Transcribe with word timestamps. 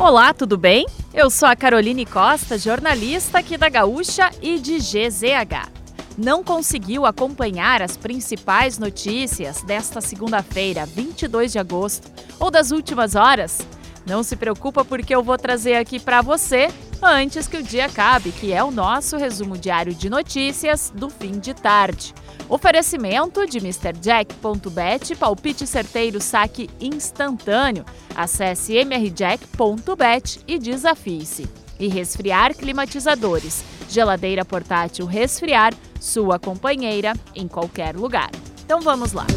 Olá, 0.00 0.32
tudo 0.32 0.56
bem? 0.56 0.86
Eu 1.12 1.28
sou 1.28 1.46
a 1.46 1.54
Caroline 1.54 2.06
Costa, 2.06 2.56
jornalista 2.56 3.38
aqui 3.38 3.58
da 3.58 3.68
Gaúcha 3.68 4.30
e 4.40 4.58
de 4.58 4.78
GZH. 4.78 5.68
Não 6.16 6.42
conseguiu 6.42 7.04
acompanhar 7.04 7.82
as 7.82 7.98
principais 7.98 8.78
notícias 8.78 9.62
desta 9.62 10.00
segunda-feira, 10.00 10.86
22 10.86 11.52
de 11.52 11.58
agosto, 11.58 12.10
ou 12.38 12.50
das 12.50 12.70
últimas 12.70 13.14
horas? 13.14 13.58
Não 14.06 14.22
se 14.22 14.36
preocupa 14.36 14.86
porque 14.86 15.14
eu 15.14 15.22
vou 15.22 15.36
trazer 15.36 15.74
aqui 15.74 16.00
para 16.00 16.22
você 16.22 16.68
antes 17.02 17.46
que 17.46 17.58
o 17.58 17.62
dia 17.62 17.84
acabe, 17.84 18.32
que 18.32 18.54
é 18.54 18.64
o 18.64 18.70
nosso 18.70 19.18
resumo 19.18 19.58
diário 19.58 19.92
de 19.92 20.08
notícias 20.08 20.90
do 20.96 21.10
fim 21.10 21.38
de 21.38 21.52
tarde. 21.52 22.14
Oferecimento 22.50 23.46
de 23.46 23.58
MrJack.bet, 23.58 25.14
palpite 25.14 25.64
certeiro, 25.68 26.20
saque 26.20 26.68
instantâneo. 26.80 27.84
Acesse 28.12 28.74
mrjack.bet 28.84 30.40
e 30.48 30.58
desafie-se. 30.58 31.48
E 31.78 31.86
resfriar 31.86 32.52
climatizadores. 32.56 33.62
Geladeira 33.88 34.44
portátil 34.44 35.06
resfriar, 35.06 35.72
sua 36.00 36.40
companheira 36.40 37.12
em 37.36 37.46
qualquer 37.46 37.94
lugar. 37.94 38.30
Então 38.64 38.80
vamos 38.80 39.12
lá. 39.12 39.28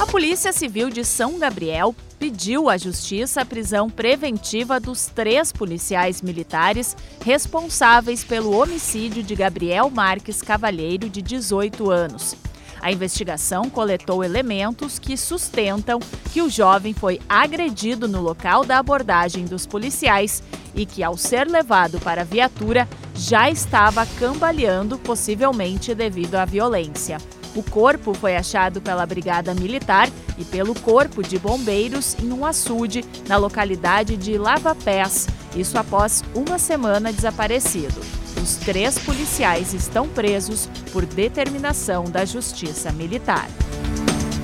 A 0.00 0.06
Polícia 0.06 0.52
Civil 0.52 0.90
de 0.90 1.04
São 1.04 1.38
Gabriel 1.38 1.94
pediu 2.18 2.68
à 2.68 2.76
Justiça 2.76 3.42
a 3.42 3.44
prisão 3.44 3.88
preventiva 3.88 4.80
dos 4.80 5.06
três 5.06 5.52
policiais 5.52 6.20
militares 6.22 6.96
responsáveis 7.24 8.24
pelo 8.24 8.56
homicídio 8.56 9.22
de 9.22 9.36
Gabriel 9.36 9.88
Marques 9.90 10.42
Cavalheiro, 10.42 11.08
de 11.08 11.22
18 11.22 11.88
anos. 11.88 12.36
A 12.80 12.92
investigação 12.92 13.68
coletou 13.68 14.22
elementos 14.22 14.98
que 14.98 15.16
sustentam 15.16 15.98
que 16.32 16.40
o 16.40 16.48
jovem 16.48 16.94
foi 16.94 17.20
agredido 17.28 18.06
no 18.06 18.20
local 18.20 18.64
da 18.64 18.78
abordagem 18.78 19.44
dos 19.44 19.66
policiais 19.66 20.42
e 20.74 20.86
que, 20.86 21.02
ao 21.02 21.16
ser 21.16 21.48
levado 21.48 21.98
para 22.00 22.22
a 22.22 22.24
viatura, 22.24 22.88
já 23.14 23.50
estava 23.50 24.06
cambaleando, 24.18 24.98
possivelmente 24.98 25.94
devido 25.94 26.36
à 26.36 26.44
violência. 26.44 27.18
O 27.54 27.62
corpo 27.62 28.14
foi 28.14 28.36
achado 28.36 28.80
pela 28.80 29.04
Brigada 29.06 29.54
Militar 29.54 30.08
e 30.36 30.44
pelo 30.44 30.74
Corpo 30.74 31.22
de 31.22 31.38
Bombeiros 31.38 32.16
em 32.22 32.30
um 32.32 32.46
açude 32.46 33.04
na 33.26 33.36
localidade 33.36 34.16
de 34.16 34.38
Lava 34.38 34.74
Pés, 34.74 35.26
isso 35.56 35.76
após 35.76 36.22
uma 36.34 36.58
semana 36.58 37.12
desaparecido. 37.12 38.00
Os 38.42 38.54
três 38.56 38.98
policiais 38.98 39.74
estão 39.74 40.08
presos 40.08 40.68
por 40.92 41.04
determinação 41.04 42.04
da 42.04 42.24
Justiça 42.24 42.92
Militar. 42.92 43.48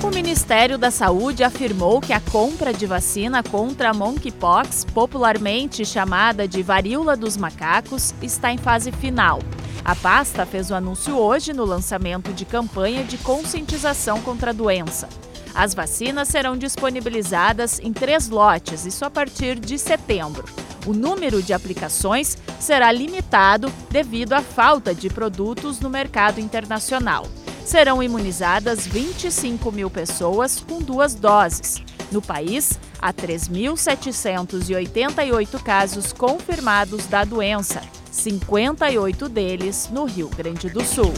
O 0.03 0.07
Ministério 0.09 0.77
da 0.77 0.91
Saúde 0.91 1.43
afirmou 1.43 2.01
que 2.01 2.13
a 2.13 2.19
compra 2.19 2.73
de 2.73 2.85
vacina 2.85 3.41
contra 3.41 3.89
a 3.89 3.93
monkeypox, 3.93 4.85
popularmente 4.93 5.85
chamada 5.85 6.47
de 6.47 6.61
varíola 6.61 7.15
dos 7.15 7.37
macacos, 7.37 8.13
está 8.21 8.51
em 8.51 8.57
fase 8.57 8.91
final. 8.91 9.39
A 9.83 9.95
pasta 9.95 10.45
fez 10.45 10.69
o 10.69 10.75
anúncio 10.75 11.17
hoje 11.17 11.53
no 11.53 11.63
lançamento 11.63 12.33
de 12.33 12.43
campanha 12.43 13.03
de 13.03 13.17
conscientização 13.17 14.21
contra 14.21 14.51
a 14.51 14.53
doença. 14.53 15.07
As 15.55 15.73
vacinas 15.73 16.27
serão 16.27 16.55
disponibilizadas 16.57 17.79
em 17.79 17.93
três 17.93 18.27
lotes, 18.27 18.85
isso 18.85 19.05
a 19.05 19.09
partir 19.09 19.57
de 19.57 19.79
setembro. 19.79 20.43
O 20.85 20.91
número 20.91 21.41
de 21.41 21.53
aplicações 21.53 22.37
será 22.59 22.91
limitado 22.91 23.71
devido 23.89 24.33
à 24.33 24.41
falta 24.41 24.93
de 24.93 25.09
produtos 25.09 25.79
no 25.79 25.89
mercado 25.89 26.41
internacional. 26.41 27.25
Serão 27.63 28.03
imunizadas 28.03 28.85
25 28.85 29.71
mil 29.71 29.89
pessoas 29.89 30.59
com 30.59 30.79
duas 30.79 31.15
doses. 31.15 31.81
No 32.11 32.21
país, 32.21 32.77
há 33.01 33.13
3.788 33.13 35.63
casos 35.63 36.11
confirmados 36.11 37.05
da 37.07 37.23
doença, 37.23 37.81
58 38.11 39.29
deles 39.29 39.89
no 39.91 40.03
Rio 40.05 40.29
Grande 40.29 40.69
do 40.69 40.83
Sul. 40.83 41.13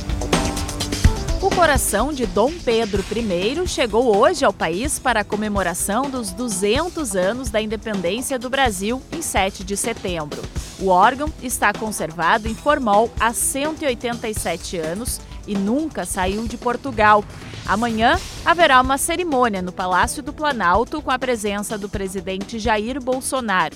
O 1.39 1.51
coração 1.51 2.11
de 2.11 2.25
Dom 2.25 2.51
Pedro 2.51 3.05
I 3.15 3.67
chegou 3.67 4.17
hoje 4.17 4.43
ao 4.43 4.51
país 4.51 4.97
para 4.97 5.19
a 5.19 5.23
comemoração 5.23 6.09
dos 6.09 6.31
200 6.31 7.15
anos 7.15 7.51
da 7.51 7.61
independência 7.61 8.39
do 8.39 8.49
Brasil, 8.49 8.99
em 9.11 9.21
7 9.21 9.63
de 9.63 9.77
setembro. 9.77 10.41
O 10.79 10.87
órgão 10.87 11.31
está 11.43 11.71
conservado 11.71 12.47
em 12.47 12.55
Formol 12.55 13.11
há 13.19 13.31
187 13.33 14.77
anos 14.77 15.21
e 15.45 15.55
nunca 15.55 16.05
saiu 16.05 16.47
de 16.47 16.57
Portugal. 16.57 17.23
Amanhã 17.67 18.19
haverá 18.43 18.81
uma 18.81 18.97
cerimônia 18.97 19.61
no 19.61 19.71
Palácio 19.71 20.23
do 20.23 20.33
Planalto 20.33 21.03
com 21.03 21.11
a 21.11 21.19
presença 21.19 21.77
do 21.77 21.87
presidente 21.87 22.57
Jair 22.57 22.99
Bolsonaro. 22.99 23.75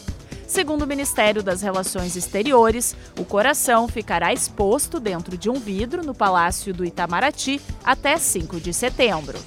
Segundo 0.51 0.81
o 0.81 0.87
Ministério 0.87 1.41
das 1.41 1.61
Relações 1.61 2.17
Exteriores, 2.17 2.93
o 3.17 3.23
coração 3.23 3.87
ficará 3.87 4.33
exposto 4.33 4.99
dentro 4.99 5.37
de 5.37 5.49
um 5.49 5.53
vidro 5.53 6.05
no 6.05 6.13
Palácio 6.13 6.73
do 6.73 6.83
Itamaraty 6.83 7.61
até 7.85 8.17
5 8.17 8.59
de 8.59 8.73
setembro. 8.73 9.39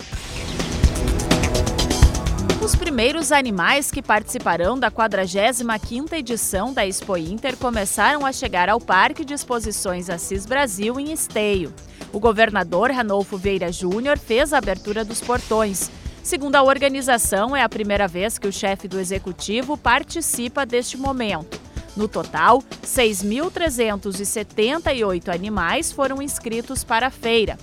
Os 2.63 2.75
primeiros 2.75 3.33
animais 3.33 3.91
que 3.91 4.01
participarão 4.01 4.79
da 4.79 4.91
45ª 4.91 6.15
edição 6.15 6.73
da 6.73 6.87
Expo 6.87 7.19
Inter 7.19 7.55
começaram 7.59 8.25
a 8.25 8.33
chegar 8.33 8.71
ao 8.71 8.81
Parque 8.81 9.27
de 9.27 9.35
Exposições 9.35 10.09
Assis 10.09 10.47
Brasil 10.47 10.99
em 10.99 11.13
Esteio. 11.13 11.71
O 12.15 12.19
governador 12.19 12.91
Ranolfo 12.91 13.37
Vieira 13.37 13.71
Júnior 13.71 14.19
fez 14.19 14.55
a 14.55 14.59
abertura 14.59 15.05
dos 15.05 15.21
portões. 15.21 15.91
Segundo 16.25 16.57
a 16.57 16.63
organização, 16.63 17.55
é 17.55 17.63
a 17.63 17.69
primeira 17.69 18.09
vez 18.09 18.39
que 18.39 18.49
o 18.49 18.53
chefe 18.53 18.89
do 18.89 18.99
executivo 18.99 19.77
participa 19.77 20.65
deste 20.65 20.97
momento. 20.97 21.61
No 21.95 22.09
total, 22.09 22.63
6.378 22.83 25.29
animais 25.29 25.93
foram 25.93 26.23
inscritos 26.23 26.83
para 26.83 27.09
a 27.09 27.11
feira. 27.11 27.59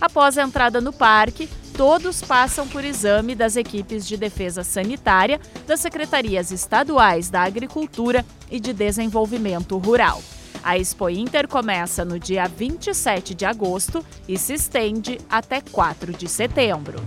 Após 0.00 0.38
a 0.38 0.44
entrada 0.44 0.80
no 0.80 0.92
parque, 0.92 1.48
todos 1.76 2.22
passam 2.22 2.68
por 2.68 2.84
exame 2.84 3.34
das 3.34 3.56
equipes 3.56 4.06
de 4.06 4.16
defesa 4.16 4.62
sanitária 4.62 5.40
das 5.66 5.80
secretarias 5.80 6.52
estaduais 6.52 7.28
da 7.28 7.42
Agricultura 7.42 8.24
e 8.48 8.60
de 8.60 8.72
Desenvolvimento 8.72 9.76
Rural. 9.76 10.22
A 10.62 10.78
Expo 10.78 11.10
Inter 11.10 11.48
começa 11.48 12.04
no 12.04 12.20
dia 12.20 12.46
27 12.46 13.34
de 13.34 13.44
agosto 13.44 14.06
e 14.28 14.38
se 14.38 14.54
estende 14.54 15.18
até 15.28 15.60
4 15.60 16.12
de 16.12 16.28
setembro. 16.28 17.02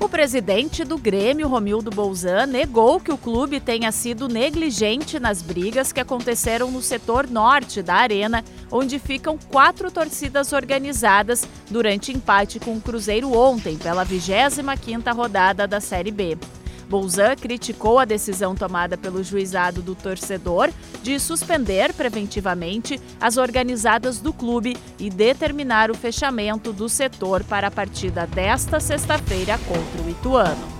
O 0.00 0.08
presidente 0.08 0.84
do 0.84 0.96
Grêmio, 0.96 1.48
Romildo 1.48 1.90
Bolzan, 1.90 2.46
negou 2.46 3.00
que 3.00 3.10
o 3.10 3.18
clube 3.18 3.58
tenha 3.58 3.90
sido 3.90 4.28
negligente 4.28 5.18
nas 5.18 5.42
brigas 5.42 5.92
que 5.92 5.98
aconteceram 5.98 6.70
no 6.70 6.80
setor 6.80 7.28
norte 7.28 7.82
da 7.82 7.96
arena, 7.96 8.44
onde 8.70 9.00
ficam 9.00 9.36
quatro 9.50 9.90
torcidas 9.90 10.52
organizadas 10.52 11.48
durante 11.68 12.12
empate 12.12 12.60
com 12.60 12.76
o 12.76 12.80
Cruzeiro 12.80 13.36
ontem 13.36 13.76
pela 13.76 14.06
25ª 14.06 15.12
rodada 15.12 15.66
da 15.66 15.80
Série 15.80 16.12
B. 16.12 16.38
Bolzan 16.88 17.34
criticou 17.34 17.98
a 17.98 18.04
decisão 18.04 18.54
tomada 18.54 18.96
pelo 18.96 19.22
juizado 19.22 19.82
do 19.82 19.96
torcedor 19.96 20.70
de 21.02 21.18
suspender 21.18 21.92
preventivamente 21.92 23.00
as 23.20 23.36
organizadas 23.36 24.18
do 24.18 24.32
clube 24.32 24.76
e 24.98 25.10
determinar 25.10 25.90
o 25.90 25.94
fechamento 25.94 26.72
do 26.72 26.88
setor 26.88 27.44
para 27.44 27.68
a 27.68 27.70
partida 27.70 28.26
desta 28.26 28.80
sexta-feira 28.80 29.58
contra 29.58 30.02
o 30.02 30.10
Ituano. 30.10 30.78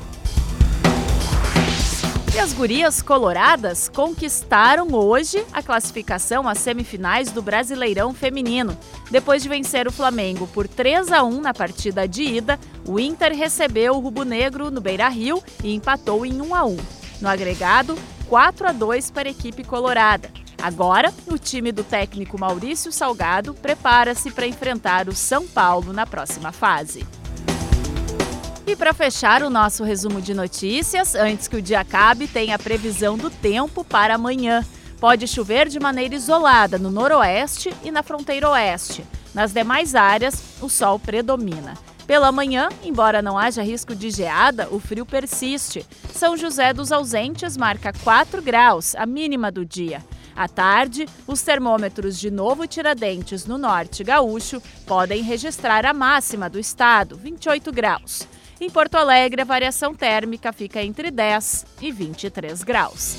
E 2.38 2.40
as 2.40 2.52
gurias 2.52 3.02
coloradas 3.02 3.88
conquistaram 3.88 4.94
hoje 4.94 5.44
a 5.52 5.60
classificação 5.60 6.46
às 6.46 6.58
semifinais 6.58 7.32
do 7.32 7.42
Brasileirão 7.42 8.14
Feminino. 8.14 8.78
Depois 9.10 9.42
de 9.42 9.48
vencer 9.48 9.88
o 9.88 9.92
Flamengo 9.92 10.46
por 10.46 10.68
3 10.68 11.10
a 11.10 11.24
1 11.24 11.40
na 11.40 11.52
partida 11.52 12.06
de 12.06 12.22
ida, 12.22 12.56
o 12.86 13.00
Inter 13.00 13.34
recebeu 13.34 13.94
o 13.94 13.98
Rubo 13.98 14.22
Negro 14.22 14.70
no 14.70 14.80
Beira-Rio 14.80 15.42
e 15.64 15.74
empatou 15.74 16.24
em 16.24 16.40
1 16.40 16.54
a 16.54 16.64
1. 16.64 16.76
No 17.20 17.28
agregado, 17.28 17.98
4 18.28 18.68
a 18.68 18.72
2 18.72 19.10
para 19.10 19.28
a 19.28 19.30
equipe 19.30 19.64
colorada. 19.64 20.30
Agora, 20.60 21.12
o 21.26 21.38
time 21.38 21.72
do 21.72 21.82
técnico 21.82 22.38
Maurício 22.38 22.92
Salgado 22.92 23.54
prepara-se 23.54 24.30
para 24.30 24.46
enfrentar 24.46 25.08
o 25.08 25.14
São 25.14 25.46
Paulo 25.46 25.92
na 25.92 26.06
próxima 26.06 26.52
fase. 26.52 27.06
E 28.66 28.76
para 28.76 28.92
fechar 28.92 29.42
o 29.42 29.48
nosso 29.48 29.82
resumo 29.82 30.20
de 30.20 30.34
notícias, 30.34 31.14
antes 31.14 31.48
que 31.48 31.56
o 31.56 31.62
dia 31.62 31.80
acabe, 31.80 32.28
tem 32.28 32.52
a 32.52 32.58
previsão 32.58 33.16
do 33.16 33.30
tempo 33.30 33.82
para 33.82 34.16
amanhã. 34.16 34.62
Pode 35.00 35.26
chover 35.26 35.68
de 35.68 35.80
maneira 35.80 36.14
isolada 36.14 36.76
no 36.76 36.90
noroeste 36.90 37.72
e 37.82 37.90
na 37.90 38.02
fronteira 38.02 38.50
oeste. 38.50 39.06
Nas 39.32 39.52
demais 39.52 39.94
áreas, 39.94 40.42
o 40.60 40.68
sol 40.68 40.98
predomina. 40.98 41.74
Pela 42.08 42.32
manhã, 42.32 42.70
embora 42.82 43.20
não 43.20 43.36
haja 43.36 43.62
risco 43.62 43.94
de 43.94 44.10
geada, 44.10 44.66
o 44.70 44.80
frio 44.80 45.04
persiste. 45.04 45.84
São 46.10 46.38
José 46.38 46.72
dos 46.72 46.90
Ausentes 46.90 47.54
marca 47.54 47.92
4 48.02 48.40
graus, 48.40 48.94
a 48.94 49.04
mínima 49.04 49.52
do 49.52 49.62
dia. 49.62 50.02
À 50.34 50.48
tarde, 50.48 51.06
os 51.26 51.42
termômetros 51.42 52.18
de 52.18 52.30
Novo 52.30 52.66
Tiradentes, 52.66 53.44
no 53.44 53.58
norte 53.58 54.02
gaúcho, 54.02 54.62
podem 54.86 55.22
registrar 55.22 55.84
a 55.84 55.92
máxima 55.92 56.48
do 56.48 56.58
estado, 56.58 57.14
28 57.14 57.70
graus. 57.70 58.26
Em 58.58 58.70
Porto 58.70 58.94
Alegre, 58.94 59.42
a 59.42 59.44
variação 59.44 59.94
térmica 59.94 60.50
fica 60.50 60.82
entre 60.82 61.10
10 61.10 61.66
e 61.82 61.92
23 61.92 62.62
graus. 62.62 63.18